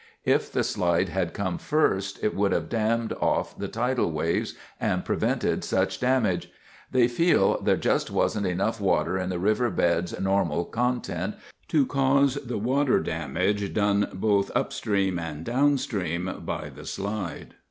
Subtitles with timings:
[0.25, 5.05] If the slide had come first, it would have dammed off the tidal waves, and
[5.05, 6.49] prevented such damage.
[6.89, 11.35] They feel there just wasn't enough water in the river bed's normal content
[11.67, 17.53] to cause the water damage done both upstream and downstream by the slide.